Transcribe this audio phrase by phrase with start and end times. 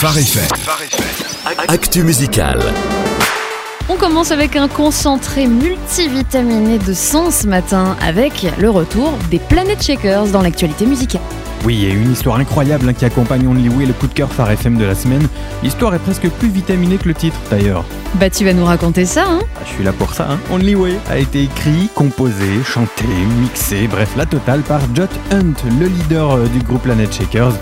[0.00, 0.48] Phare FM.
[1.68, 2.58] Actu musical.
[3.90, 9.82] On commence avec un concentré multivitaminé de sang ce matin avec le retour des Planet
[9.82, 11.20] Shakers dans l'actualité musicale.
[11.66, 14.14] Oui, il y a une histoire incroyable hein, qui accompagne Only Way, le coup de
[14.14, 15.28] cœur Phare FM de la semaine.
[15.62, 17.84] L'histoire est presque plus vitaminée que le titre d'ailleurs.
[18.14, 20.28] Bah tu vas nous raconter ça, hein Ah, je suis là pour ça.
[20.30, 20.38] Hein.
[20.50, 23.04] Only Way a été écrit, composé, chanté,
[23.42, 27.52] mixé, bref la totale par Jot Hunt, le leader euh, du groupe Planet Shakers.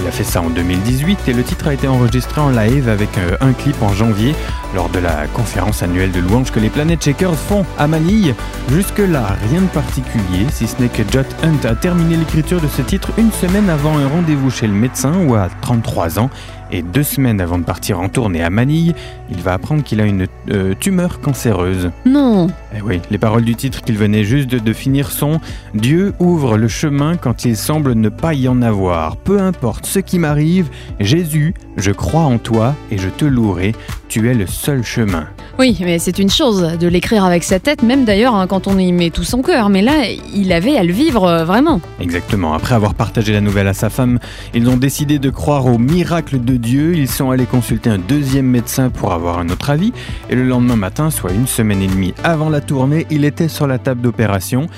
[0.00, 3.18] Il a fait ça en 2018 et le titre a été enregistré en live avec
[3.18, 4.34] euh, un clip en janvier
[4.74, 8.34] lors de la conférence annuelle de louanges que les Planet Shakers font à Manille.
[8.70, 12.82] Jusque-là, rien de particulier, si ce n'est que Jot Hunt a terminé l'écriture de ce
[12.82, 16.30] titre une semaine avant un rendez-vous chez le médecin où à 33 ans
[16.70, 18.94] et deux semaines avant de partir en tournée à Manille,
[19.30, 21.90] il va apprendre qu'il a une euh, tumeur cancéreuse.
[22.04, 22.48] Non.
[22.76, 25.40] Eh oui, les paroles du titre qu'il venait juste de, de finir sont
[25.74, 29.16] Dieu ouvre le chemin quand il semble ne pas y en avoir.
[29.16, 30.68] Peu importe ce qui m'arrive,
[31.00, 33.74] Jésus, je crois en toi et je te louerai.
[34.08, 35.26] Tu es le seul chemin.
[35.58, 38.78] Oui, mais c'est une chose de l'écrire avec sa tête, même d'ailleurs hein, quand on
[38.78, 39.68] y met tout son cœur.
[39.68, 41.80] Mais là, il avait à le vivre euh, vraiment.
[42.00, 42.54] Exactement.
[42.54, 44.18] Après avoir partagé la nouvelle à sa femme,
[44.54, 46.94] ils ont décidé de croire au miracle de Dieu.
[46.94, 49.92] Ils sont allés consulter un deuxième médecin pour avoir un autre avis.
[50.30, 53.66] Et le lendemain matin, soit une semaine et demie avant la tournée, il était sur
[53.66, 54.68] la table d'opération.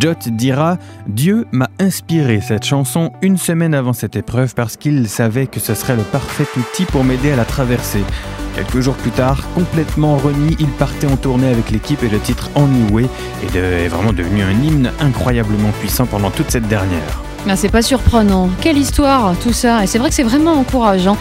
[0.00, 5.46] Jot dira Dieu m'a inspiré cette chanson une semaine avant cette épreuve parce qu'il savait
[5.46, 8.02] que ce serait le parfait outil pour m'aider à la traverser.
[8.58, 12.50] Quelques jours plus tard, complètement remis, il partait en tournée avec l'équipe et le titre
[12.56, 13.06] Only Way
[13.44, 17.22] est, de- est vraiment devenu un hymne incroyablement puissant pendant toute cette dernière.
[17.48, 18.50] Ah, c'est pas surprenant.
[18.60, 19.84] Quelle histoire, tout ça.
[19.84, 21.16] Et c'est vrai que c'est vraiment encourageant.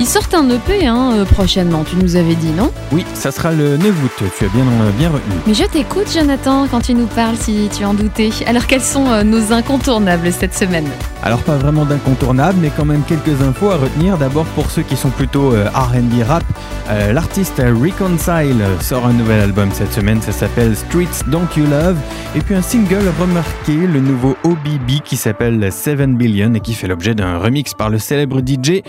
[0.00, 3.52] Ils sortent un EP hein, euh, prochainement, tu nous avais dit, non Oui, ça sera
[3.52, 5.34] le 9 août, tu as bien, euh, bien retenu.
[5.46, 8.30] Mais je t'écoute, Jonathan, quand tu nous parles, si tu en doutais.
[8.46, 10.86] Alors, quels sont euh, nos incontournables cette semaine
[11.22, 14.16] Alors pas vraiment d'incontournable, mais quand même quelques infos à retenir.
[14.16, 16.44] D'abord pour ceux qui sont plutôt R&B rap,
[17.12, 21.98] l'artiste Reconcile sort un nouvel album cette semaine, ça s'appelle Streets Don't You Love.
[22.34, 26.88] Et puis un single remarqué, le nouveau OBB qui s'appelle 7 Billion et qui fait
[26.88, 28.82] l'objet d'un remix par le célèbre DJ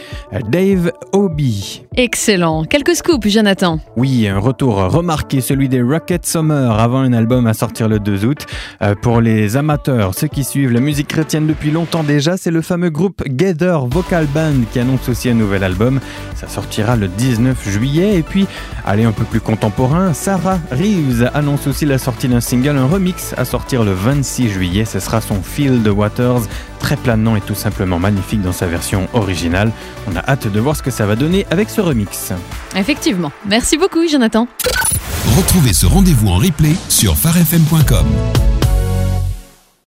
[0.47, 1.83] Dave Obi.
[1.97, 2.63] Excellent.
[2.63, 3.79] Quelques scoops, Jonathan.
[3.97, 8.25] Oui, un retour remarqué, celui des Rocket Summer, avant un album à sortir le 2
[8.25, 8.45] août.
[8.81, 12.61] Euh, pour les amateurs, ceux qui suivent la musique chrétienne depuis longtemps déjà, c'est le
[12.61, 15.99] fameux groupe Gather Vocal Band qui annonce aussi un nouvel album.
[16.35, 18.17] Ça sortira le 19 juillet.
[18.17, 18.47] Et puis,
[18.85, 23.33] allez, un peu plus contemporain, Sarah Reeves annonce aussi la sortie d'un single, un remix
[23.37, 24.85] à sortir le 26 juillet.
[24.85, 26.41] Ce sera son Feel the Waters,
[26.79, 29.71] très planant et tout simplement magnifique dans sa version originale.
[30.11, 32.31] On a hâte de voir ce que ça va donner avec ce remix.
[32.75, 33.31] Effectivement.
[33.47, 34.47] Merci beaucoup, Jonathan.
[35.37, 38.50] Retrouvez ce rendez-vous en replay sur pharefm.com.